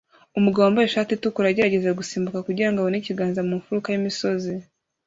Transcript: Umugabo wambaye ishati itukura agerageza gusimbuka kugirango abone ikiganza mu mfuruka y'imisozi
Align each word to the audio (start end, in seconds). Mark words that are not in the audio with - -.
Umugabo 0.37 0.63
wambaye 0.65 0.87
ishati 0.87 1.11
itukura 1.13 1.47
agerageza 1.49 1.97
gusimbuka 1.99 2.45
kugirango 2.47 2.77
abone 2.79 2.97
ikiganza 2.99 3.41
mu 3.47 3.53
mfuruka 3.59 3.87
y'imisozi 3.89 4.53